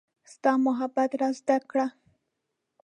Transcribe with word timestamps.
ستا 0.33 0.51
محبت 0.65 1.11
را 1.19 1.29
زده 1.39 1.57
کړه 1.69 1.87